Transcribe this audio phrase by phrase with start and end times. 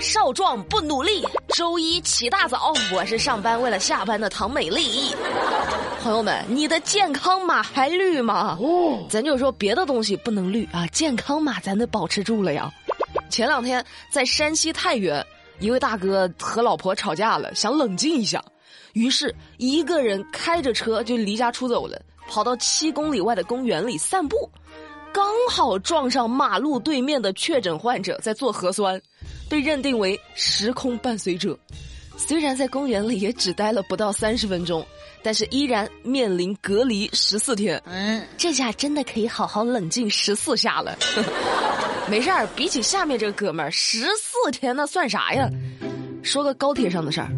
[0.00, 2.72] 少壮不努力，周一起大早。
[2.92, 5.14] 我是上班为了下班的唐美丽。
[6.02, 8.58] 朋友们，你的健康码还绿吗？
[8.60, 12.70] 哦，咱就说别的东西不能绿啊，健康码咱得保持住了呀。
[13.30, 15.24] 前两天在山西太原，
[15.58, 18.44] 一位大哥和老婆吵架了，想冷静一下，
[18.92, 24.50] 于是一个人开着车就离家出走了，跑到七公里外的公园里散步。
[25.12, 29.00] 刚好撞上马路对面的确诊患者在做核酸，
[29.48, 31.58] 被认定为时空伴随者。
[32.16, 34.86] 虽然在公园里也只待了不到三十分钟，
[35.20, 37.80] 但是依然面临隔离十四天。
[37.86, 40.96] 嗯，这下真的可以好好冷静十四下了。
[42.08, 45.50] 没事儿，比起下面这个哥们儿，十四天那算啥呀？
[46.22, 47.28] 说个高铁上的事儿，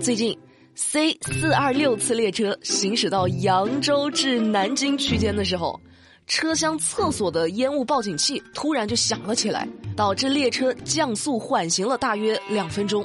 [0.00, 0.36] 最近
[0.74, 5.80] C 四二六次列车行驶到扬州至南京区间的时候。
[6.26, 9.66] 车厢厕所的烟雾报警器突然就响了起来，
[9.96, 13.04] 导致列车降速缓行了大约两分钟。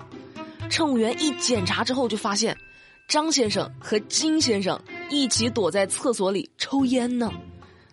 [0.70, 2.58] 乘务员一检查之后就发现，
[3.08, 7.32] 张先生和金先生一起躲在厕所里抽烟呢。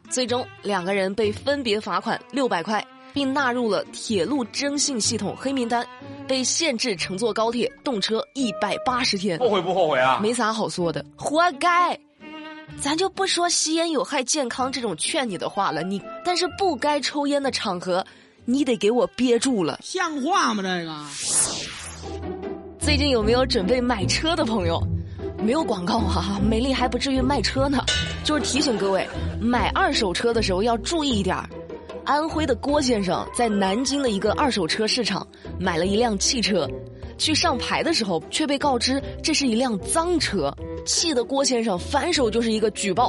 [0.08, 2.82] 最终两个人被分别罚款六百块，
[3.12, 5.86] 并纳入了铁路征信系统黑名单，
[6.26, 9.38] 被限制乘坐高铁、动车一百八十天。
[9.38, 10.18] 后悔不后悔啊？
[10.22, 11.98] 没啥好说的，活该。
[12.80, 18.04] 咱就不说吸烟有害健康这种劝你的话了，你但是不该抽烟的场合，
[18.44, 20.62] 你得给我憋住了，像话吗？
[20.62, 20.94] 这个。
[22.78, 24.80] 最近有没有准备买车的朋友？
[25.42, 27.84] 没有广告哈，美丽还不至于卖车呢，
[28.24, 29.06] 就是提醒各位，
[29.40, 31.36] 买二手车的时候要注意一点
[32.04, 35.26] 安徽的郭先生在南京的一个二手车市场
[35.58, 36.68] 买了一辆汽车，
[37.18, 40.54] 去上牌的时候却被告知这是一辆赃车。
[40.86, 43.08] 气得郭先生反手就是一个举报，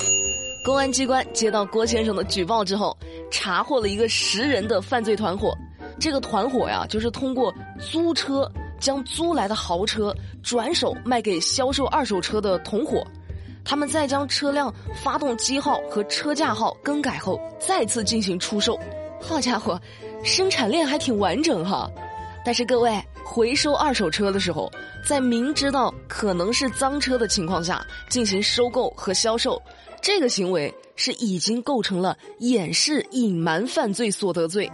[0.66, 2.98] 公安机关接到郭先生的举报之后，
[3.32, 5.56] 查获了一个十人的犯罪团伙。
[5.98, 13.06] 这个团伙呀，就是通过租车将租来的豪车转手卖给销售二手车的同伙，
[13.64, 14.74] 他们再将车辆
[15.04, 18.80] 发动机号和车架号更改后，再次进行出售。
[19.22, 19.80] 好家伙，
[20.24, 21.90] 生产链还挺完整哈。
[22.44, 23.02] 但是各位。
[23.32, 24.72] 回收二手车的时候，
[25.06, 29.62] 在明知道可能是脏车的情况下进行收购和销售，
[30.02, 34.68] 这个行为是已经构成了掩饰隐瞒犯罪所得罪。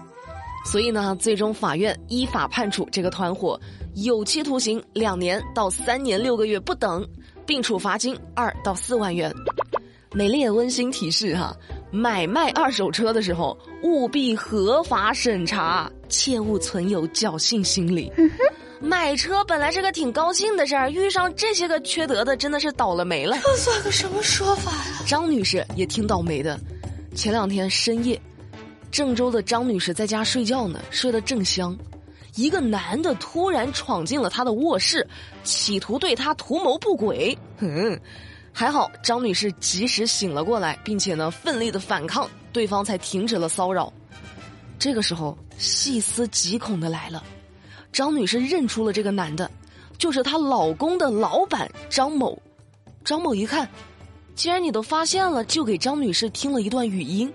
[0.65, 3.59] 所以呢，最终法院依法判处这个团伙
[3.95, 7.05] 有期徒刑两年到三年六个月不等，
[7.45, 9.33] 并处罚金二到四万元。
[10.13, 11.53] 美丽也温馨提示哈。
[11.95, 18.11] 买卖二手车的时候，务必合法审查，切勿存有侥幸心理。
[18.81, 23.37] 买车本来是个挺高兴的事儿，遇上这些个缺德的，真的是倒了霉了。
[23.41, 25.03] 这算个什么说法呀？
[25.07, 26.59] 张女士也挺倒霉的。
[27.15, 28.21] 前两天深夜，
[28.91, 31.75] 郑州的张女士在家睡觉呢，睡得正香，
[32.35, 35.07] 一个男的突然闯进了她的卧室，
[35.45, 37.35] 企图对她图谋不轨。
[37.57, 37.97] 哼。
[38.57, 43.91] 还好张女士及时醒了过来，并且呢奋力的反抗，对方才停止了骚扰。
[44.79, 47.21] 这个时候细思极恐的来了，
[47.91, 49.51] 张女士认出了这个男的，
[49.97, 52.41] 就是她老公的老板张某。
[53.03, 53.69] 张某一看，
[54.35, 57.29] 既然你都发现了，就给张女士听了一段语音。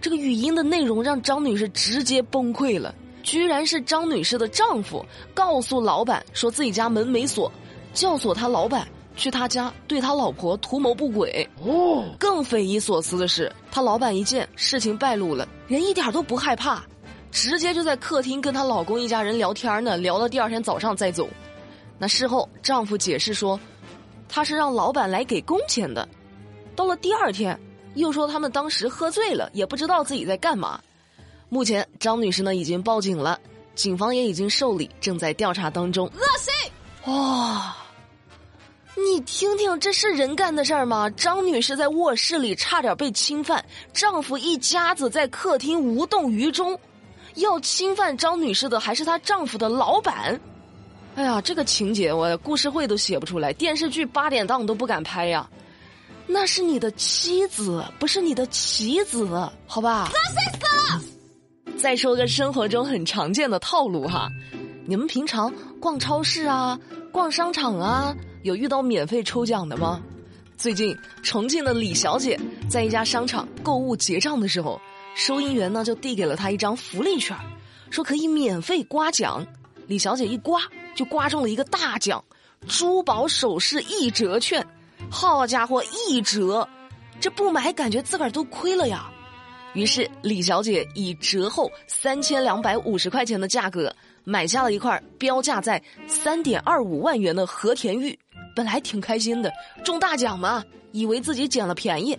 [0.00, 5.04] 这个语音的内容让张女士直接崩溃了，居然是张女士的丈夫
[5.34, 7.52] 告诉老板说自己家门没锁，
[7.92, 8.88] 教唆他老板。
[9.16, 16.82] 去他家对他老婆图谋不轨哦，更匪夷所思的是，他老板一见事情败露了，人一点都不害怕，
[17.30, 21.28] 直接就在客厅跟她老公一家人聊天呢，聊到第二天早上再走。
[21.96, 23.58] 那事后丈夫解释说，
[24.28, 26.08] 他是让老板来给工钱的。
[26.74, 27.58] 到了第二天，
[27.94, 30.80] 又说他们当时喝醉了，也不知道自己在干嘛。
[31.48, 33.38] 目前张女士呢已经报警了，
[33.76, 36.06] 警方也已经受理，正在调查当中。
[36.06, 37.12] 恶心！
[37.12, 37.76] 哇。
[38.96, 41.10] 你听听，这是人干的事儿吗？
[41.10, 46.78] 张女士在卧室里差点被侵犯，丈夫一家子在客厅无动于衷，
[47.34, 50.40] 要侵犯张女士的还是她丈夫的老板。
[51.16, 55.48] 哎呀，这个情节我故事会都写不出来，电视剧八点档都不敢拍呀。
[56.26, 59.28] 那是你的妻子，不是你的棋子，
[59.66, 60.08] 好吧？
[60.10, 61.78] 恶心死了！
[61.78, 64.28] 再说个生活中很常见的套路哈，
[64.86, 66.78] 你们平常逛超市啊，
[67.14, 68.12] 逛商场啊。
[68.42, 70.02] 有遇到免费抽奖的吗？
[70.56, 72.38] 最近重庆的李小姐
[72.68, 74.80] 在一家商场购物结账的时候，
[75.14, 77.36] 收银员呢就递给了她一张福利券，
[77.88, 79.46] 说可以免费刮奖。
[79.86, 80.60] 李小姐一刮
[80.96, 82.22] 就刮中了一个大奖，
[82.66, 84.66] 珠宝首饰一折券。
[85.08, 86.68] 好家伙，一折，
[87.20, 89.08] 这不买感觉自个儿都亏了呀。
[89.74, 93.94] 于是李小姐以折后三千两百五十块钱的价格
[94.24, 98.18] 买下了一块标价在三点二五万元的和田玉，
[98.56, 99.52] 本来挺开心的，
[99.84, 102.18] 中大奖嘛，以为自己捡了便宜。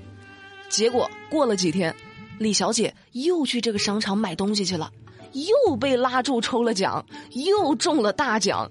[0.69, 1.93] 结果过了几天，
[2.37, 4.91] 李小姐又去这个商场买东西去了，
[5.33, 8.69] 又被拉住抽了奖，又中了大奖。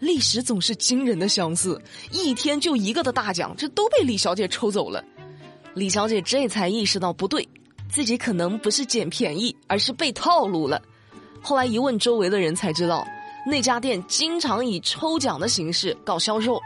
[0.00, 1.80] 历史总是惊人的相似，
[2.10, 5.02] 一天就一个的大奖，这都被李小姐抽走了。
[5.74, 7.48] 李小姐这才意识到不对，
[7.88, 10.80] 自己可能不是捡便宜，而是被套路了。
[11.44, 13.06] 后来一问周围的人才知道，
[13.46, 16.58] 那家店经常以抽奖的形式搞销售，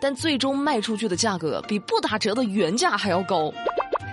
[0.00, 3.52] 但最终卖出去的价格比不打折的原价还要高。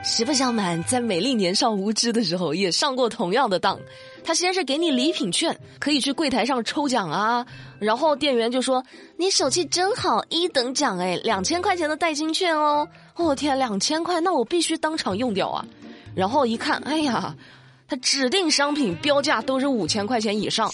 [0.04, 3.80] 实不相瞒，在美丽年少无知的时候，也上过同样的当。
[4.24, 7.46] 他先是给你礼品券，可以去柜台上抽奖啊，
[7.80, 8.84] 然后店员就说
[9.18, 15.66] ：“你手气真好，一等奖哎，两千块钱的代金券哦。”我天，两千块，那我必须当场用掉啊！
[16.16, 17.36] 然后一看，哎呀，
[17.90, 20.72] 他指定商品标价都是五千块钱以上，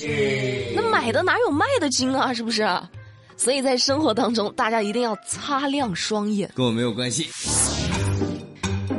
[0.75, 2.33] 那买的哪有卖的精啊？
[2.33, 2.67] 是不是？
[3.38, 6.51] 所以在生活当中，大家一定要擦亮双眼。
[6.56, 7.29] 跟我没有关系。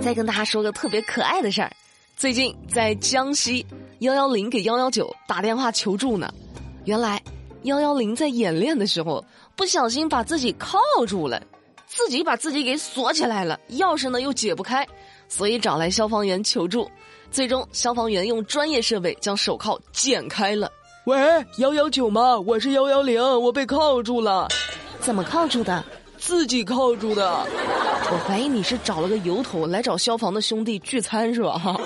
[0.00, 1.70] 再跟大家说个特别可爱的事儿，
[2.16, 3.66] 最近在江西
[3.98, 6.32] 幺幺零给幺幺九打电话求助呢。
[6.84, 7.20] 原来
[7.64, 9.24] 幺幺零在演练的时候
[9.56, 11.42] 不小心把自己铐住了，
[11.86, 14.86] 自己把自己给锁起来了，钥匙呢又解不开，
[15.28, 16.88] 所以找来消防员求助。
[17.36, 20.72] 最终消防员用专业设备将手铐剪开了。
[21.04, 21.18] 喂，
[21.58, 22.34] 幺幺九吗？
[22.38, 24.48] 我是幺幺零，我被铐住了。
[25.00, 25.84] 怎么铐住的？
[26.16, 27.46] 自己铐住的，
[28.10, 31.58] 我怀疑你是找了个由头来找消防的兄弟聚餐是吧？
[31.58, 31.76] 哈，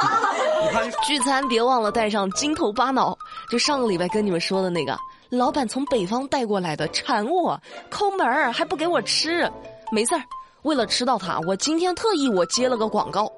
[1.06, 3.14] 聚餐别忘了带上金头巴脑，
[3.50, 4.96] 就上个礼拜跟你们说的那个，
[5.28, 7.60] 老板从北方带过来的，馋我，
[7.90, 9.46] 抠门儿还不给我吃，
[9.92, 10.22] 没事儿，
[10.62, 13.30] 为了吃到它，我今天特意我接了个广告。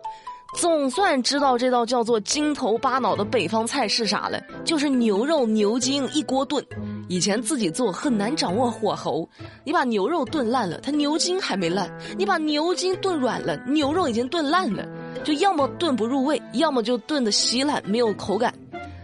[0.58, 6.62] 总算知道这道叫做金头巴脑的北方菜是啥了，就是牛肉牛筋一锅炖。
[7.08, 9.28] 以前自己做很难掌握火候，
[9.62, 14.84] 你把牛肉炖烂了，它牛筋还没烂；你把牛筋炖软了，牛肉已经炖烂了，
[15.22, 18.52] 就要么炖不入味，要么就炖的稀烂没有口感。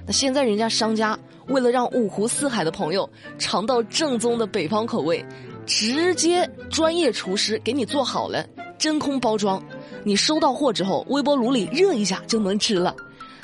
[0.05, 1.17] 那现在人家商家
[1.47, 3.09] 为了让五湖四海的朋友
[3.39, 5.25] 尝到正宗的北方口味，
[5.65, 8.45] 直接专业厨师给你做好了，
[8.79, 9.62] 真空包装。
[10.03, 12.94] 你收到货之后，微波炉里热一下就能吃了。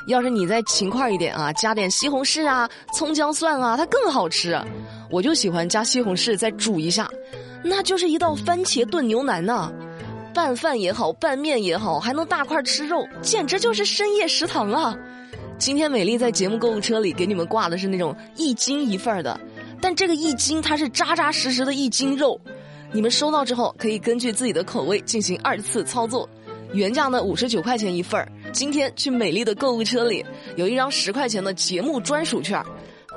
[0.07, 4.59] 要是你再勤快一点啊，加点西红柿啊、葱姜蒜啊，它更好吃。
[5.09, 7.09] 我就喜欢加西红柿再煮一下，
[7.63, 9.71] 那就是一道番茄炖牛腩呐。
[10.33, 14.97] 拌饭也好，拌面也好，还能大块吃肉，简直就是深夜食堂啊！
[15.57, 19.39] 今天美丽在节目购物车里给你们挂的是那种一斤一份的，
[19.81, 22.39] 但这个一斤它是扎扎实实的一斤肉。
[22.93, 26.29] 你们收到之后，可以根据自己的口味进行二次操作。
[26.73, 32.63] 原价呢五十九块钱一份儿，今天去美丽的购物车里有一张十块钱的节目专属券，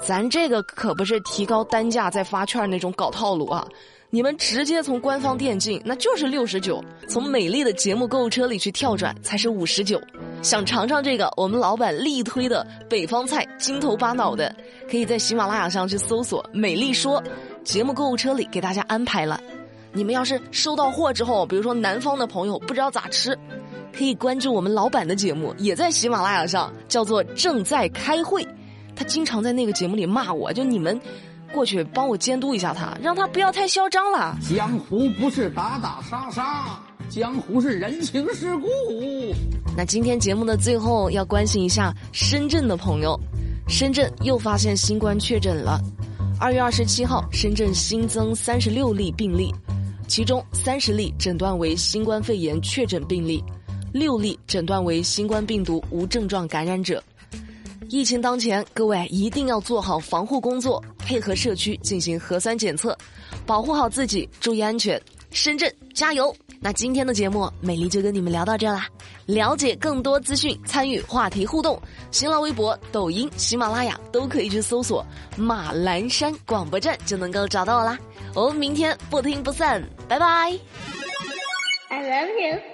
[0.00, 3.66] 咱这个可不是提高单价再发券那种搞套路啊！
[4.10, 10.00] 你们直接从官方店进，那就是六十九；从美丽的节目购物车里去跳转才是五十九。
[10.40, 14.54] 想尝尝这个我们老板力推的北方菜筋头巴脑的，
[14.88, 17.22] 可以在喜马拉雅上去搜索“美丽说”，
[17.64, 19.40] 节目购物车里给大家安排了。
[19.94, 23.38] 你们要是收到货之后，比如说南方的朋友不知道咋吃，
[23.96, 28.46] 可以关注我们老板的节目，也在喜马拉雅上，叫做正在开会。
[28.96, 31.00] 他经常在那个节目里骂我，就你们
[31.52, 34.36] 过去帮我监督一下他，让他不要太嚣张了。
[34.48, 38.68] 江湖不是打打杀杀，江湖是人情世故。
[39.76, 43.18] 那今天节目的最后要关心一下深圳的朋友，
[43.68, 45.80] 深圳又发现新冠确诊了。
[46.40, 49.54] 二月二十七号，深圳新增三十六例病例。
[50.06, 53.42] 其中三十例诊断为新冠肺炎确诊病例，
[53.92, 57.02] 六例诊断为新冠病毒无症状感染者。
[57.88, 62.96] 疫情当前，各位一定要做好防护工作，配合社区进行核酸检测，
[63.46, 65.00] 保护好自己，注意安全。
[65.30, 66.34] 深圳加油！
[66.60, 68.86] 那今天的节目，美丽就跟你们聊到这啦。
[69.26, 71.80] 了解更多资讯，参与话题互动，
[72.10, 75.04] 新浪微博、抖音、喜马拉雅都可以去搜索
[75.36, 77.98] “马栏山广播站”就能够找到我啦。
[78.34, 80.58] 我们明天不听不散，拜拜。
[81.88, 82.73] I love you.